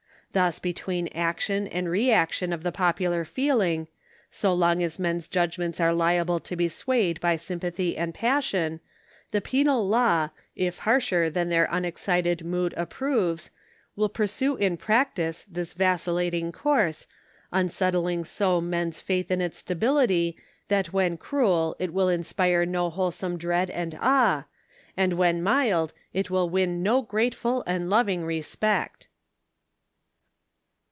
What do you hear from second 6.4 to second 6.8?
be